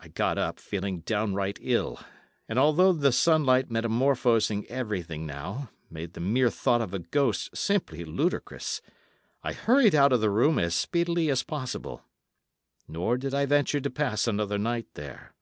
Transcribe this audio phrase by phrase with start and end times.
[0.00, 2.00] I got up, feeling downright ill,
[2.48, 8.04] and although the sunlight metamorphosing everything now made the mere thought of a ghost simply
[8.04, 8.82] ludicrous,
[9.44, 12.02] I hurried out of the room as speedily as possible.
[12.88, 15.32] Nor did I venture to pass another night there.